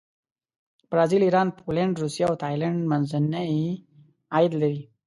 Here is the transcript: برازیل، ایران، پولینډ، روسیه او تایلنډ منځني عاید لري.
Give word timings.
برازیل، 0.89 1.21
ایران، 1.25 1.47
پولینډ، 1.59 1.93
روسیه 2.03 2.25
او 2.29 2.35
تایلنډ 2.43 2.79
منځني 2.91 3.47
عاید 4.33 4.53
لري. 4.61 4.81